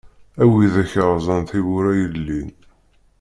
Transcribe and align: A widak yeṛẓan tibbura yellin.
A 0.41 0.43
widak 0.51 0.91
yeṛẓan 0.97 1.41
tibbura 1.49 1.91
yellin. 1.99 2.49